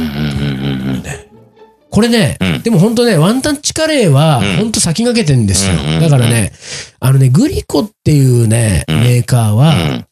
[1.90, 5.74] これね、うんでも本当ね、ワンタッチカレーはうん本当先駆けてんですよ。
[6.00, 6.52] だからね、
[7.00, 10.06] あのね、グリコっていうね、うんメーカーうは、ん。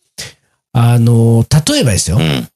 [0.73, 2.49] あの、例えばですよう、ん。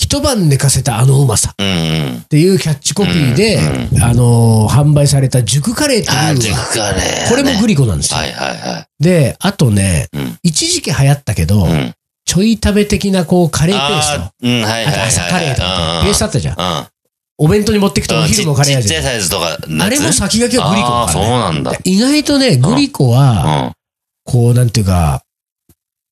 [0.00, 1.50] 一晩寝かせたあのうまさ。
[1.50, 7.28] っていうキャッチコピーで、うあの、販売された熟カレーってああ、熟いう、カレー。
[7.28, 8.18] これもグリコなんですよ。
[8.18, 10.08] はいはいはで、あとね。
[10.42, 11.92] 一時期流行ったけど、うん。
[12.24, 14.32] ちょい食べ的なこうカレーペースト。
[14.42, 15.08] うん、はいはい。
[15.08, 16.56] 朝カレーとか、ペーストあったじゃん。
[16.58, 16.86] うん。
[17.36, 19.02] お弁当に持ってくとお昼のカレー味ちっちゃい。
[19.02, 19.58] サイズとか。
[19.84, 21.30] あれも先駆けはグリコだからね。
[21.30, 21.72] なんだ。
[21.84, 23.72] 意外とね、グリコは、うん。
[24.24, 25.22] こう、なんていうか、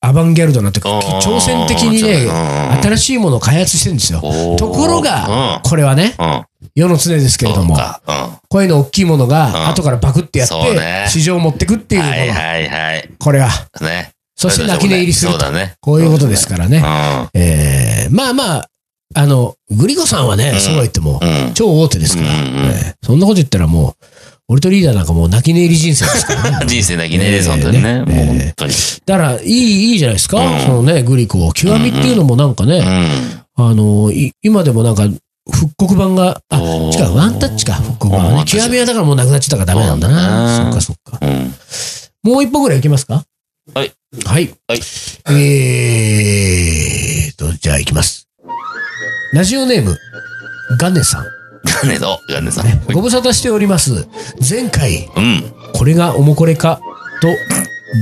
[0.00, 2.28] アバンギャルドなんていうか、挑戦的にね、
[2.82, 4.20] 新しいものを開発してるんですよ。
[4.56, 6.14] ところが、これはね。
[6.74, 7.76] 世の常ですけれども。
[8.48, 12.14] こういうの大きいものうんが、後からバクってやって市場を持ってくっていうもの。
[13.18, 13.48] これは。
[13.80, 14.12] ね。
[14.36, 15.40] そして泣き寝入りすると。
[15.40, 15.74] そうだね。
[15.80, 16.80] こういうことですからね。
[18.10, 18.68] まあまあ、
[19.14, 21.20] あの、グリコさんはね、うんそうは言っても。
[21.54, 22.28] 超大手ですから、
[23.02, 24.04] そんなこと言ったらもう、
[24.50, 26.64] 俺とリーダーなんかもう泣き寝入り人生ですからね。
[26.66, 28.02] 人生泣き寝入りです、本当にね。
[28.04, 28.72] ねもう本当に。
[29.04, 31.52] だから、いい、いいじゃないですか、うんそのね、グリコ。
[31.52, 33.66] 極みっていうのもなんかね、うん。
[33.66, 35.06] あの、い今でもなんか、
[35.50, 38.36] 復刻版が、あ、おー違う、ワンタッチか、復刻版はね。
[38.36, 40.16] ワンタッチ極みはだからもうなくなっちゃったからダメなんだな。
[40.16, 41.26] そうなんだねそっかそっか。
[41.26, 41.54] うん。
[42.32, 43.22] もう一本ぐらいいきますか？
[43.74, 43.92] はい。
[44.24, 44.50] はい。
[44.66, 44.80] はい。
[45.30, 48.26] えーと、じゃあいきます。
[49.32, 49.94] ラジオネーム、
[50.78, 51.24] ガネさん。
[51.82, 52.66] ガネの、ガネさん。
[52.66, 54.06] ねご無沙汰しております。
[54.48, 55.44] 前回、うん。
[55.74, 56.80] これがおもこれか、
[57.20, 57.28] と、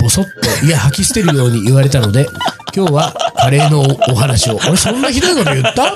[0.02, 0.24] ぼそっ
[0.61, 2.26] と、いや、吐き捨てるように言われたので、
[2.74, 3.81] 今日はカレーの
[4.12, 4.57] お話を。
[4.68, 5.94] 俺、そんなひどいこと言った？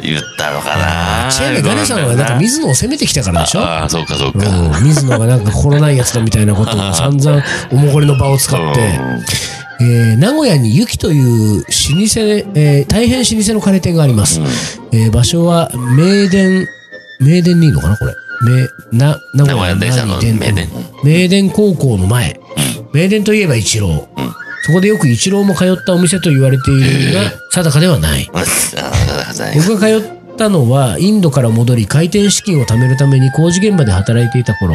[0.00, 3.60] 言ったのかな違うね、ガネさんはなんか水野を責めてきたからでしょ？
[3.60, 4.48] ああ、そうかそうか。
[4.48, 8.80] うん、水野がなんか心ないやつだみたいなことを散々おもこれの場を使って、
[9.80, 14.40] えー名古屋にゆきという老舗、えー大変老舗のカレー店があります。
[14.92, 16.66] えー場所は名電、
[17.20, 18.14] 名電でいいのかなこれ。
[18.42, 19.74] 名、な、名名古屋
[20.06, 20.68] の何名電。
[21.02, 22.40] 名電高校の前。
[22.92, 24.08] 名電といえば一郎。
[24.16, 24.28] うん
[24.68, 28.28] そこでよく一郎も通ったお店と言われているが、定かではない。
[28.30, 34.74] 僕が通ったのは、インドから戻り、開店資金を貯めるために工事現場で働いていた頃、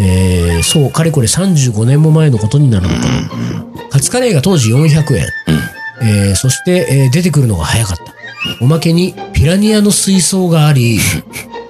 [0.00, 3.88] えー、そう、かれこれ35年も前のことになるのかな。
[3.88, 5.26] カツカレーが当時400円。
[6.02, 8.04] えーそして、えー出てくるのが早かった。
[8.60, 11.00] おまけに、ピラニアの水槽があり、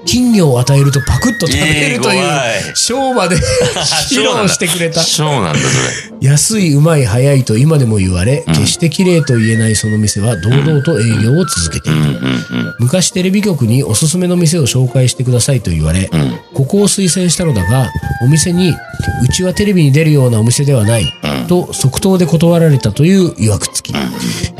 [0.06, 5.00] 金魚を与えるとパクッと食べるという、ショーまで披露してくれた。
[5.00, 11.98] そうなんだ、そ安い、うまい、早いと今でも言われ、決して綺麗と言えないその店は堂々と営業を続けている。
[11.98, 12.36] んうん
[12.78, 16.08] 昔テレビ局におすすめの店を紹介してくださいと言われ。
[16.54, 17.90] ここを推薦したのだが、
[18.22, 23.96] お店に、うちはテレビに出るようなお店ではない、うんと即答で断られたという曰く付き。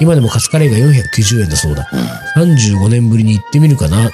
[0.00, 1.88] 今でもカツカレーが490円だそうだ。
[2.37, 4.11] 35年ぶりに行ってみるかな。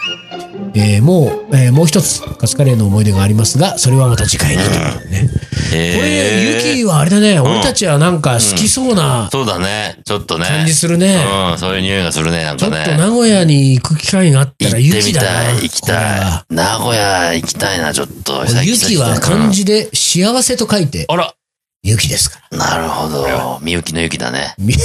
[0.75, 5.29] えーもう、えーもう一つ、カツカレーの思い出がありますが、それはまた次回にということでね。
[5.29, 9.99] これ、へユキはあれだね、俺たちはなんか好きそうなそうだね。
[10.05, 10.47] ちょっとね。
[10.47, 11.25] 感じするね。
[11.53, 12.83] うん、そういう匂いがするね、なんちょかね。
[12.83, 15.29] っと名古屋に行く機会があったら、ユキだな。
[15.29, 18.45] たい、行きたはい名古屋行きたいな、ちょっと。
[18.63, 21.35] ユキは漢字で幸せと書いて、あら、
[21.85, 22.59] ユキですから。
[22.59, 23.59] なるほど。
[23.61, 24.55] みゆきのゆきだね。
[24.57, 24.73] み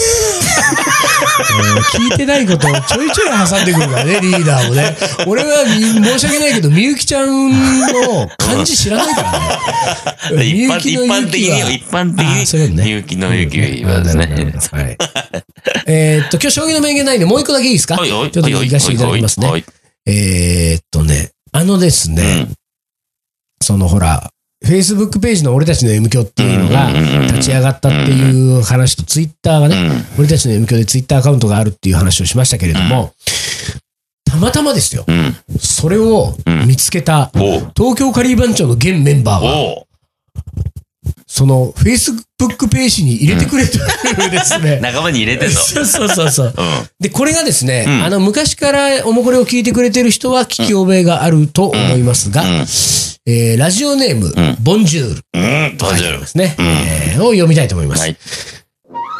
[1.93, 4.97] 聞いてないことをちょいちょい挟んでくるからね、リーダーもね。
[5.27, 9.31] 俺はみ申し訳ないけど、みゆきちゃんの漢字知らないから
[10.38, 10.43] ね。
[10.43, 14.25] 一 般一般的に、一般的に、みゆきのゆきはですね。
[14.71, 14.97] はい。
[15.86, 19.47] えーっと、今日将棋の名言ないんで、もう一個だけいいですかちょっと行かせていただきますね。
[19.47, 19.63] はい
[20.07, 22.47] えーっとね、あのですね、
[23.62, 24.31] そのほら、
[24.67, 26.91] Facebook ページの俺たちの M 響っていうのが
[27.27, 30.19] 立ち上がったっていう話と、ツイッターがね、うん。
[30.19, 33.13] 俺たちの M 響でツイッターアカウントがあるっていう話をしましたけれども、
[34.25, 35.36] たまたまですよ、うん。
[35.58, 36.34] それを
[36.67, 39.84] 見つけた東京カリー番長の現メンバーは、
[41.29, 44.79] その Facebook ページに入れてくれてるですね。
[44.81, 45.55] 仲間に入れてんの。
[45.59, 46.53] そうそうそうそう。
[46.57, 46.89] うん。
[47.01, 52.49] で、これがですね、うんあの、昔からおもこれを聞いてくれてる人は聞き覚えがあると思いますが、うん
[53.29, 55.77] えーラジオネーム、んボンジュールうん。
[55.77, 58.01] と書いてありるますね、うんえーを読みたいと思います。
[58.01, 58.17] はい。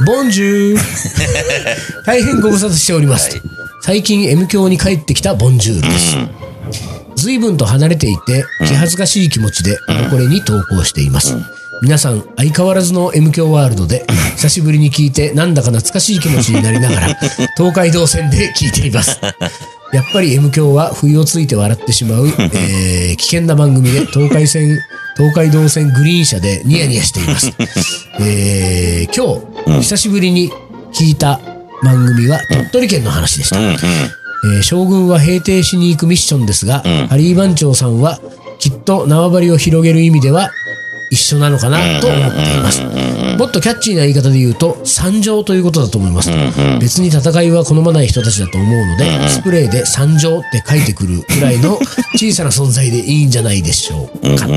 [0.06, 0.80] ボンジュール
[2.06, 3.32] 大変ご無沙汰しております。
[3.32, 3.42] はい
[3.80, 6.18] 最近 M 教に帰ってきたボンジュールです。
[7.16, 11.38] 随分と離れていて、気恥ずかしい気持ちで、おもこれに投稿しています。
[11.82, 17.20] 皆さん、相変わらずの M 教ワールドで、 久しぶりに聞いて、なんだか懐かしい気持ちになりながら、
[17.56, 19.20] 東海道線で聞いています。
[19.94, 24.78] やっぱり M 教は不意をついて笑ってしまう、えー危険な番組で、東海線、
[25.16, 27.52] 東海道線グリーン車でニヤニヤしています。
[28.20, 29.16] えー、
[29.66, 30.52] 今日、久しぶりに
[30.94, 31.40] 聞いた
[31.84, 33.60] 番組は鳥取県の話でした。
[33.60, 38.20] えー将軍は平定しに行くミッションですが、んハリー番長さんは
[38.60, 40.52] きっと縄張りを広げる意味では
[41.10, 42.82] 一緒なのかなと思っています。
[43.38, 46.32] もっとキャッチーな言い方で言うと、参上ということだと思います。
[46.80, 51.80] 別に戦いは好まない人たちだと思うので、スプレーで参上って書いてくるくらいの
[52.16, 54.48] 小さな存在でいいんじゃないでしょうか。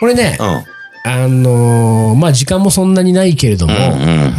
[0.00, 0.64] これね、うん。
[1.04, 3.74] あのーまあ、時間もそんなにないけれども、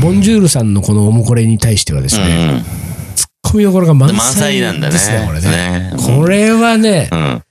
[0.02, 3.16] ボンジュールさんのこのおもこれに対してはですね、うん。
[3.16, 4.94] ツッコミどころが満満載載なんだね。
[4.94, 5.50] ですね、これね。
[5.50, 7.44] ねこれはねう、ん。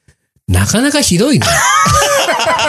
[0.49, 1.47] なかなかひどいね。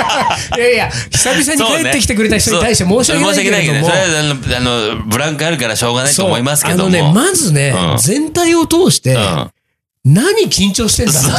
[0.58, 3.88] いやいや、久々に帰ってきてくれた人に対して申し訳ないけれども。
[3.88, 3.90] ね。
[3.90, 6.84] それはあの、あの、ブランクあるからしょうがないと思いますけども。
[6.84, 9.52] あのね、まずね、うん全体を通して、うん。
[10.06, 11.36] 何緊張してんだっていう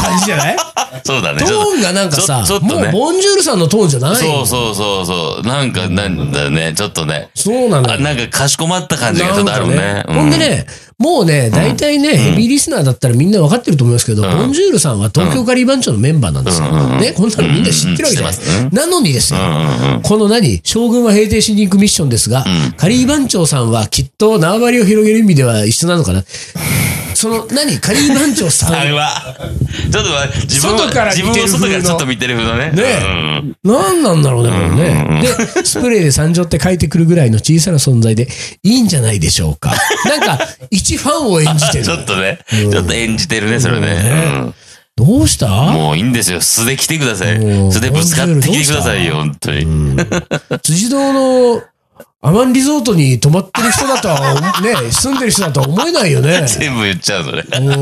[0.00, 0.56] 感じじゃない？
[1.04, 1.40] そうだね。
[1.40, 4.16] トーンがなんかさ、ちょちょっとねもうボンジュールさんのトーンじゃない？
[4.16, 5.46] そうそうそうそう。
[5.46, 7.28] なんか、なんだね、ちょっとね。
[7.34, 7.94] そうなのよ。
[7.94, 10.66] あなんかかしこまった感じがちょっとあるんかほんでね、
[10.98, 16.66] もうね、大体ね、ヘビーリスナーだったらみんな分かってると思いますけど、ボンジュールさんは東京カリー番長のメンバーなんですよ。
[16.70, 18.74] ね、こんなのみんな知ってるわけじゃないうん知ってます。
[18.76, 19.40] なのにですよ。
[20.04, 26.22] この何、将軍は平定しに行くミッションですが、カリー番長さんはきっと縄張りを広げる意味では一緒なのかな。
[27.16, 28.74] その、何、カリー番長さん。
[28.74, 29.08] あれは、
[29.90, 30.10] ちょっと
[30.42, 32.70] 自分外からて自分を外からちょっと見てる風のね。
[32.72, 35.22] ねうん何なんだろうね、これね。
[35.22, 38.28] で、スプレーで参上って書いてくるぐらいの小さな存在で
[38.62, 39.72] いいんじゃないでしょうか。
[40.04, 41.84] なんか、一ファンを演じてる。
[41.84, 43.86] ちょっとね、ちょっと演じてるね、それね。
[43.86, 44.54] うん。
[44.96, 45.48] どうした？
[45.48, 46.42] もういいんですよ。
[46.42, 47.38] 素で来てください。
[47.70, 49.66] 素でぶつかってきてくださいよ、本当に。
[50.62, 51.62] 辻堂の
[52.22, 56.44] アマンリゾートに泊まってる人だとは、ね、 住んでる人だとは思えないよね。
[56.46, 57.42] 全部言っちゃう、それ。
[57.42, 57.76] うん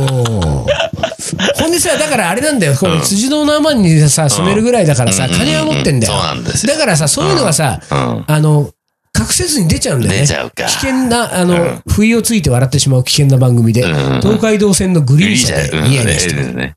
[1.57, 6.13] ほんでさ、だからあれなんだよ、この辻堂のアマンにさ、住めるぐらいだからさ、金は持ってんだよ。
[6.13, 6.73] そうなんですよ。
[6.75, 8.25] だからさ、そういうのがさ、うん。
[8.27, 8.71] あの、
[9.17, 10.21] 隠せずに出ちゃうんだよね。
[10.23, 16.55] 出ちゃうか危険な、あの、不意をついて笑ってしまう危険な番組で、うん東海道線のグリーン車でうんニヤニヤしてる。
[16.55, 16.75] ね。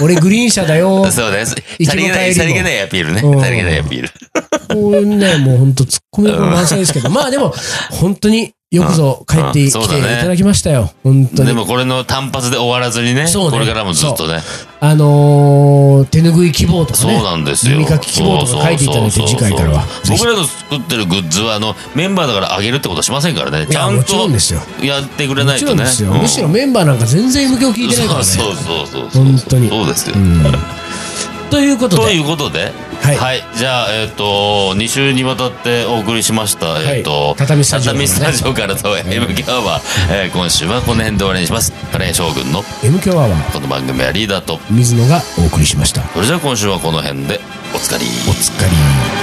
[0.00, 1.04] 俺グリーン車だよ。
[1.10, 1.56] そうです。
[1.84, 3.20] さりげない、さりげないアピールね。
[3.22, 4.08] うんさりげないアピール。
[4.68, 7.52] こういうね、もう本当突っ込み満載ですけど、まあでも、
[7.90, 10.90] 本当によくぞ帰ってうんきていただきましたよ。
[11.04, 11.48] 本当に。
[11.48, 14.40] でもこれの単発で終わらずにね、そうねこれからもずっとね。
[14.80, 17.14] あのー、手拭い希望とかね。
[17.14, 17.76] そうなんですよ。
[17.76, 19.84] 耳かき希望とか書いていただいて、次回からは。
[20.08, 23.66] 僕らの作ってるグッズは、あの、メンバーだからあげるってことはしませんからね。
[23.66, 24.14] ちゃんと
[24.82, 25.84] やってくれなもいとね。
[25.84, 28.24] むしろメンバーなんか全然 M 響聞いてないからね。
[28.24, 29.24] そうそうそうそう。
[29.24, 30.16] 本当にそうですよ。
[31.50, 41.72] ということで、ということで、はいじゃあ、えっ、と、2週にわたってお送りしました、えっ、と、畳スタジオ畳スタジオからと M キャワー、えー今週はこの辺で終わりにします。
[41.90, 46.02] カレー将軍の M 強アワー、この番組はリーダーと、水野がお送りしました。
[46.08, 47.40] それじゃあ今週はこの辺で
[47.74, 48.04] おつかり。
[48.28, 49.21] お疲れ。